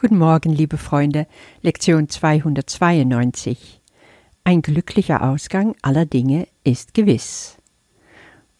[0.00, 1.26] Guten Morgen, liebe Freunde.
[1.60, 3.80] Lektion 292.
[4.44, 7.56] Ein glücklicher Ausgang aller Dinge ist gewiss.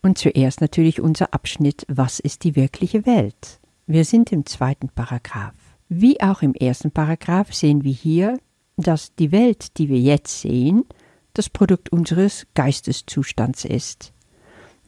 [0.03, 3.61] Und zuerst natürlich unser Abschnitt Was ist die wirkliche Welt?
[3.87, 5.55] Wir sind im zweiten Paragraph.
[5.89, 8.37] Wie auch im ersten Paragraph sehen wir hier,
[8.77, 10.87] dass die Welt, die wir jetzt sehen,
[11.35, 14.13] das Produkt unseres Geisteszustands ist.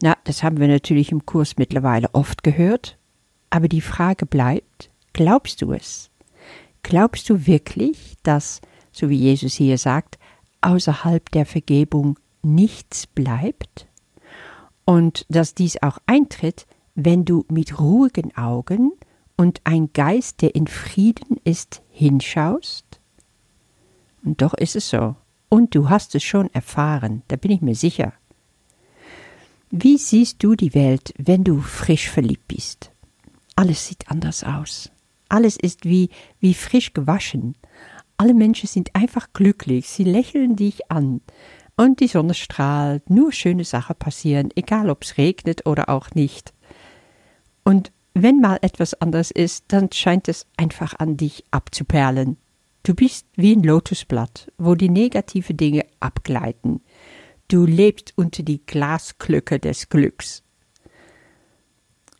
[0.01, 2.97] Na, das haben wir natürlich im Kurs mittlerweile oft gehört,
[3.49, 6.10] aber die Frage bleibt, glaubst du es?
[6.83, 8.61] Glaubst du wirklich, dass,
[8.91, 10.17] so wie Jesus hier sagt,
[10.61, 13.87] außerhalb der Vergebung nichts bleibt?
[14.85, 16.65] Und dass dies auch eintritt,
[16.95, 18.91] wenn du mit ruhigen Augen
[19.37, 22.99] und ein Geist, der in Frieden ist, hinschaust?
[24.23, 25.15] Und doch ist es so.
[25.49, 28.13] Und du hast es schon erfahren, da bin ich mir sicher.
[29.69, 32.91] Wie siehst du die Welt, wenn du frisch verliebt bist?
[33.55, 34.91] Alles sieht anders aus.
[35.31, 36.09] Alles ist wie,
[36.41, 37.55] wie frisch gewaschen.
[38.17, 41.21] Alle Menschen sind einfach glücklich, sie lächeln dich an.
[41.77, 46.53] Und die Sonne strahlt, nur schöne Sachen passieren, egal ob es regnet oder auch nicht.
[47.63, 52.35] Und wenn mal etwas anders ist, dann scheint es einfach an dich abzuperlen.
[52.83, 56.81] Du bist wie ein Lotusblatt, wo die negative Dinge abgleiten.
[57.47, 60.43] Du lebst unter die Glasklöcke des Glücks.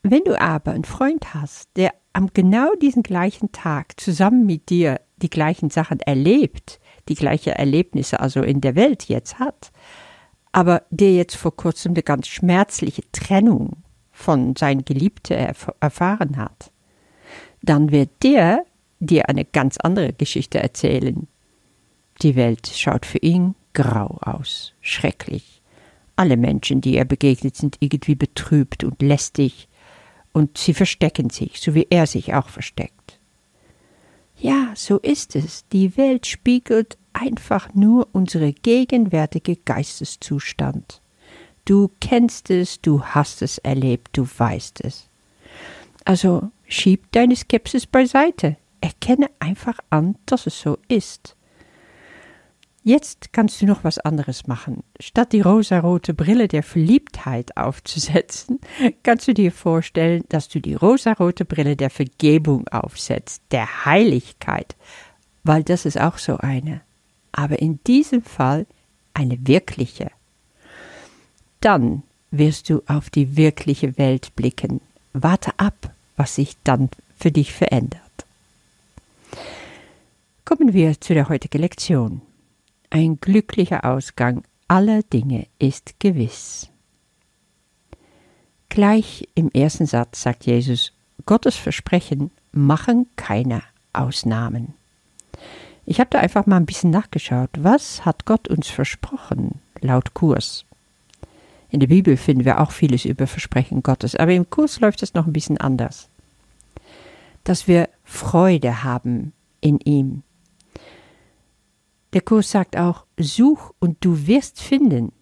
[0.02, 5.00] Wenn du aber einen Freund hast, der am genau diesen gleichen Tag zusammen mit dir
[5.16, 9.72] die gleichen Sachen erlebt, die gleichen Erlebnisse also in der Welt jetzt hat,
[10.52, 16.70] aber der jetzt vor kurzem eine ganz schmerzliche Trennung von seinem Geliebten erf erfahren hat,
[17.62, 18.64] dann wird der
[19.00, 21.26] dir eine ganz andere Geschichte erzählen.
[22.22, 25.62] Die Welt schaut für ihn grau aus, schrecklich.
[26.14, 29.68] Alle Menschen, die er begegnet, sind irgendwie betrübt und lästig,
[30.32, 33.18] und sie verstecken sich, so wie er sich auch versteckt.
[34.36, 35.64] Ja, so ist es.
[35.68, 41.00] Die Welt spiegelt einfach nur unsere gegenwärtige Geisteszustand.
[41.64, 45.08] Du kennst es, du hast es erlebt, du weißt es.
[46.04, 48.56] Also schieb deine Skepsis beiseite.
[48.80, 51.36] Erkenne einfach an, dass es so ist.
[52.84, 54.82] Jetzt kannst du noch was anderes machen.
[54.98, 58.58] Statt die rosarote Brille der Verliebtheit aufzusetzen,
[59.04, 64.74] kannst du dir vorstellen, dass du die rosarote Brille der Vergebung aufsetzt, der Heiligkeit,
[65.44, 66.80] weil das ist auch so eine.
[67.30, 68.66] Aber in diesem Fall
[69.14, 70.10] eine wirkliche.
[71.60, 74.80] Dann wirst du auf die wirkliche Welt blicken.
[75.12, 78.00] Warte ab, was sich dann für dich verändert.
[80.44, 82.22] Kommen wir zu der heutigen Lektion.
[82.94, 86.68] Ein glücklicher Ausgang aller Dinge ist gewiss.
[88.68, 90.92] Gleich im ersten Satz sagt Jesus,
[91.24, 93.62] Gottes Versprechen machen keine
[93.94, 94.74] Ausnahmen.
[95.86, 97.48] Ich habe da einfach mal ein bisschen nachgeschaut.
[97.56, 100.66] Was hat Gott uns versprochen, laut Kurs?
[101.70, 105.14] In der Bibel finden wir auch vieles über Versprechen Gottes, aber im Kurs läuft es
[105.14, 106.10] noch ein bisschen anders.
[107.44, 109.32] Dass wir Freude haben
[109.62, 110.24] in ihm,
[112.12, 115.12] der Kurs sagt auch, such und du wirst finden.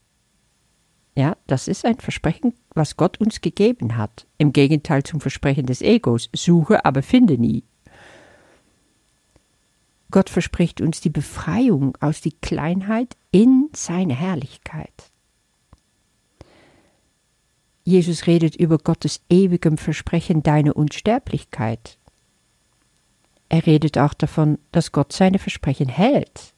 [1.16, 4.26] Ja, das ist ein Versprechen, was Gott uns gegeben hat.
[4.38, 7.64] Im Gegenteil zum Versprechen des Egos, suche, aber finde nie.
[10.10, 15.10] Gott verspricht uns die Befreiung aus die Kleinheit in seine Herrlichkeit.
[17.84, 21.98] Jesus redet über Gottes ewigem Versprechen deine Unsterblichkeit.
[23.48, 26.54] Er redet auch davon, dass Gott seine Versprechen hält.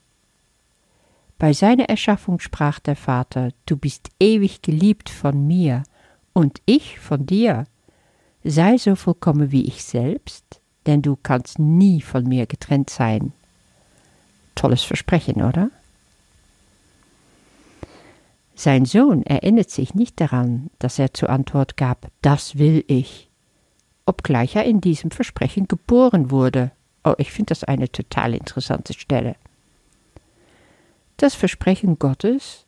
[1.43, 5.83] Bei seiner Erschaffung sprach der Vater, Du bist ewig geliebt von mir
[6.33, 7.65] und ich von dir.
[8.45, 13.33] Sei so vollkommen wie ich selbst, denn du kannst nie von mir getrennt sein.
[14.55, 15.73] Tolles Versprechen, oder?
[18.55, 23.29] Sein Sohn erinnert sich nicht daran, dass er zur Antwort gab, das will ich,
[24.07, 26.71] obgleich er in diesem Versprechen geboren wurde.
[27.03, 29.35] Oh, ich finde das eine total interessante Stelle
[31.23, 32.67] das Versprechen Gottes,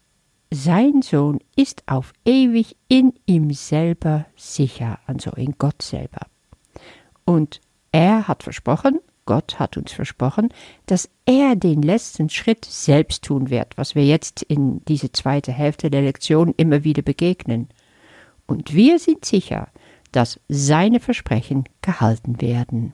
[0.52, 6.20] sein Sohn ist auf ewig in ihm selber sicher, also in Gott selber.
[7.24, 7.60] Und
[7.90, 10.50] er hat versprochen, Gott hat uns versprochen,
[10.86, 15.90] dass er den letzten Schritt selbst tun wird, was wir jetzt in diese zweite Hälfte
[15.90, 17.68] der Lektion immer wieder begegnen.
[18.46, 19.68] Und wir sind sicher,
[20.12, 22.92] dass seine Versprechen gehalten werden.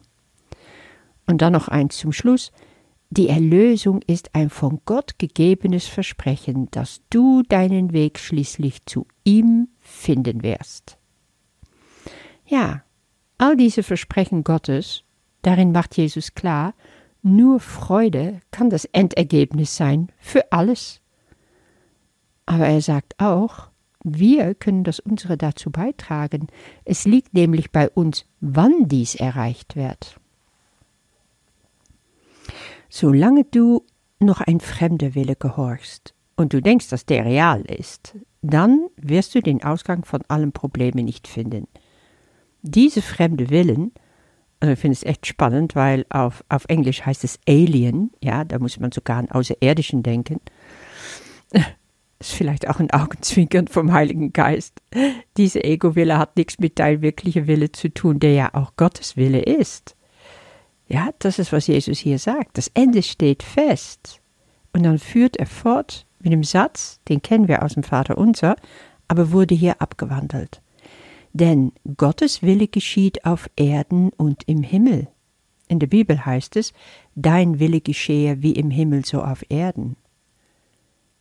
[1.27, 2.51] Und dann noch eins zum Schluss.
[3.11, 9.69] Die Erlösung ist ein von Gott gegebenes Versprechen, dass du deinen Weg schließlich zu ihm
[9.81, 10.97] finden wirst.
[12.47, 12.83] Ja,
[13.39, 15.05] all diese Versprechen Gottes
[15.43, 16.75] Darin macht Jesus klar,
[17.23, 21.01] nur Freude kann das Endergebnis sein für alles.
[22.47, 23.71] Aber er sagt auch,
[24.03, 26.49] wir können das unsere dazu beitragen.
[26.85, 30.20] Es liegt nämlich bei uns, wann dies erreicht wird.
[32.91, 33.87] Solange du
[34.19, 39.41] noch ein fremder Wille gehorchst und du denkst, dass der real ist, dann wirst du
[39.41, 41.67] den Ausgang von allen Problemen nicht finden.
[42.63, 43.93] Diese fremde Willen
[44.61, 48.59] also ich finde es echt spannend, weil auf, auf Englisch heißt es Alien, ja, da
[48.59, 50.41] muss man sogar an Außerirdischen denken.
[52.19, 54.83] Ist vielleicht auch ein Augenzwinkern vom Heiligen Geist.
[55.39, 59.41] Diese Ego-Wille hat nichts mit deinem wirklichen Wille zu tun, der ja auch Gottes Wille
[59.41, 59.97] ist.
[60.91, 62.59] Ja, das ist, was Jesus hier sagt.
[62.59, 64.21] Das Ende steht fest.
[64.73, 68.57] Und dann führt er fort mit dem Satz, den kennen wir aus dem Vater unser,
[69.07, 70.61] aber wurde hier abgewandelt.
[71.33, 75.07] Denn Gottes Wille geschieht auf Erden und im Himmel.
[75.69, 76.73] In der Bibel heißt es,
[77.15, 79.97] dein Wille geschehe wie im Himmel so auf Erden.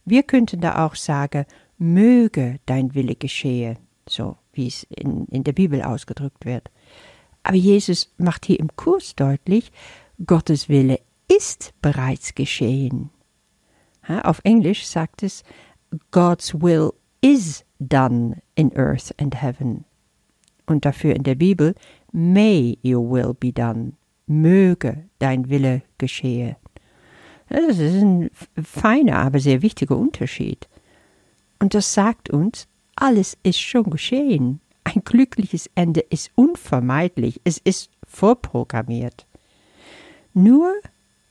[0.03, 1.45] Wir könnten da auch sagen,
[1.77, 3.77] möge dein Wille geschehe,
[4.07, 6.71] so wie es in, in der Bibel ausgedrückt wird.
[7.43, 9.71] Aber Jesus macht hier im Kurs deutlich,
[10.25, 13.09] Gottes Wille ist bereits geschehen.
[14.23, 15.43] Auf Englisch sagt es,
[16.11, 16.91] God's will
[17.21, 19.85] is done in earth and heaven
[20.69, 21.75] und dafür in der Bibel,
[22.11, 23.93] May your will be done,
[24.27, 26.57] möge dein Wille geschehe.
[27.49, 28.29] Das ist ein
[28.63, 30.67] feiner, aber sehr wichtiger Unterschied.
[31.59, 34.61] Und das sagt uns, alles ist schon geschehen.
[34.95, 39.27] Ein glückliches Ende ist unvermeidlich, es ist vorprogrammiert.
[40.33, 40.73] Nur,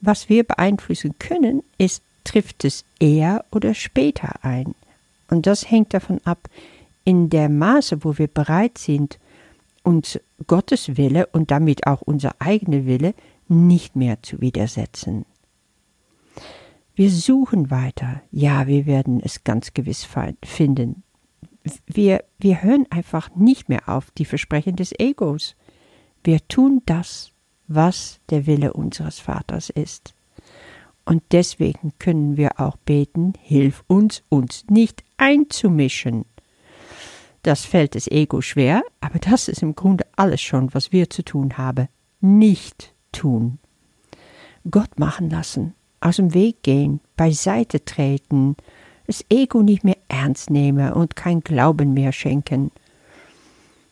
[0.01, 4.77] was wir beeinflussen können, ist, trifft es eher oder später ein.
[5.29, 6.49] Und das hängt davon ab,
[7.03, 9.19] in der Maße, wo wir bereit sind,
[9.83, 13.13] uns Gottes Wille und damit auch unser eigener Wille
[13.49, 15.25] nicht mehr zu widersetzen.
[16.95, 20.07] Wir suchen weiter, ja, wir werden es ganz gewiss
[20.45, 21.03] finden.
[21.87, 25.57] Wir, wir hören einfach nicht mehr auf die Versprechen des Egos.
[26.25, 27.33] Wir tun das,
[27.67, 30.15] was der Wille unseres Vaters ist.
[31.05, 36.27] Und deswegen können wir auch beten, hilf uns, uns nicht einzumischen.
[37.43, 41.23] Das fällt des Ego schwer, aber das ist im Grunde alles schon, was wir zu
[41.25, 41.89] tun haben.
[42.21, 43.59] Nicht tun.
[44.71, 48.57] Gott machen lassen, aus dem Weg gehen, beiseite treten,
[49.07, 52.71] das Ego nicht mehr ernst nehmen und kein Glauben mehr schenken.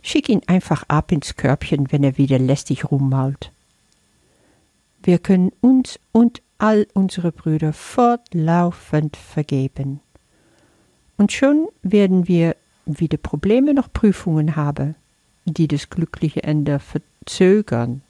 [0.03, 3.51] Schick ihn einfach ab ins Körbchen, wenn er wieder lästig rummault.
[5.03, 10.01] Wir können uns und all unsere Brüder fortlaufend vergeben.
[11.17, 12.57] Und schon werden wir
[12.87, 14.95] weder Probleme noch Prüfungen habe,
[15.45, 18.03] die das glückliche Ende verzögern.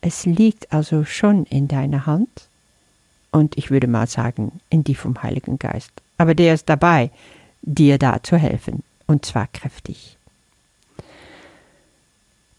[0.00, 2.48] Es liegt also schon in deiner Hand
[3.30, 5.92] und ich würde mal sagen, in die vom Heiligen Geist.
[6.20, 7.10] Aber der ist dabei,
[7.62, 10.18] dir da zu helfen, und zwar kräftig.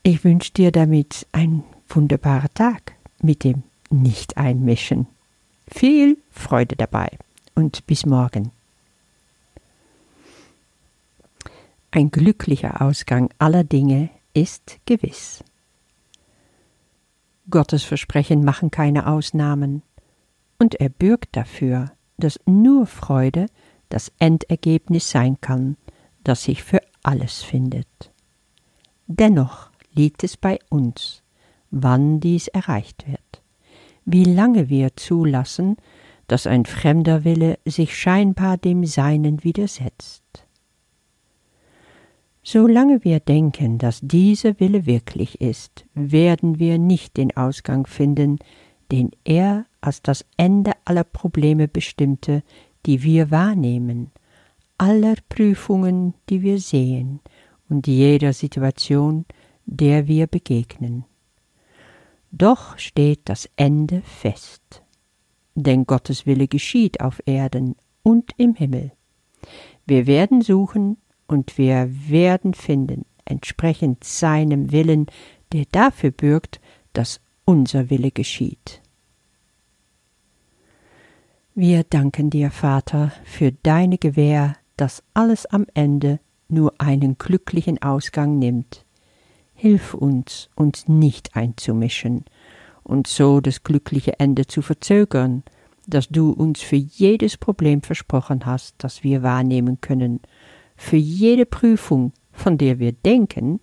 [0.01, 3.61] Ich wünsche dir damit einen wunderbaren Tag mit dem
[3.91, 5.05] Nicht-Einmischen.
[5.67, 7.09] Viel Freude dabei
[7.53, 8.51] und bis morgen.
[11.91, 15.43] Ein glücklicher Ausgang aller Dinge ist gewiss.
[17.51, 19.83] Gottes Versprechen machen keine Ausnahmen,
[20.57, 23.47] und er bürgt dafür, dass nur Freude
[23.89, 25.75] das Endergebnis sein kann,
[26.23, 28.11] das sich für alles findet.
[29.07, 31.23] Dennoch liegt es bei uns,
[31.69, 33.43] wann dies erreicht wird,
[34.05, 35.75] wie lange wir zulassen,
[36.27, 40.23] dass ein fremder Wille sich scheinbar dem Seinen widersetzt.
[42.43, 48.39] Solange wir denken, dass dieser Wille wirklich ist, werden wir nicht den Ausgang finden,
[48.91, 52.43] den er als das Ende aller Probleme bestimmte,
[52.85, 54.11] die wir wahrnehmen,
[54.77, 57.19] aller Prüfungen, die wir sehen
[57.69, 59.25] und jeder Situation,
[59.65, 61.05] der wir begegnen.
[62.31, 64.83] Doch steht das Ende fest,
[65.55, 68.91] denn Gottes Wille geschieht auf Erden und im Himmel.
[69.85, 70.97] Wir werden suchen,
[71.31, 75.05] und wir werden finden, entsprechend seinem Willen,
[75.53, 76.59] der dafür bürgt,
[76.91, 78.80] dass unser Wille geschieht.
[81.53, 88.39] Wir danken dir, Vater, für deine Gewähr, dass alles am Ende nur einen glücklichen Ausgang
[88.39, 88.85] nimmt.
[89.53, 92.23] Hilf uns, uns nicht einzumischen
[92.83, 95.43] und so das glückliche Ende zu verzögern,
[95.87, 100.21] das du uns für jedes Problem versprochen hast, das wir wahrnehmen können,
[100.77, 103.59] für jede Prüfung, von der wir denken,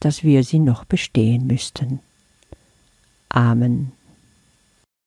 [0.00, 2.00] dass wir sie noch bestehen müssten.
[3.28, 3.92] Amen.